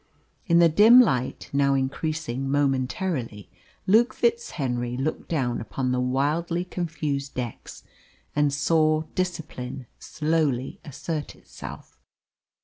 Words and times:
In 0.47 0.57
the 0.57 0.67
dim 0.67 0.99
light 0.99 1.47
now 1.53 1.75
increasing 1.75 2.49
momentarily, 2.49 3.51
Luke 3.85 4.15
FitzHenry 4.15 4.97
looked 4.97 5.29
down 5.29 5.61
upon 5.61 5.91
the 5.91 5.99
wildly 5.99 6.65
confused 6.65 7.35
decks 7.35 7.83
and 8.35 8.51
saw 8.51 9.01
discipline 9.13 9.85
slowly 9.99 10.79
assert 10.83 11.35
itself. 11.35 11.99